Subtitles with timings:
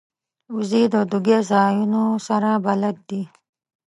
[0.55, 3.23] وزې د دوږی ځایونو سره بلد دي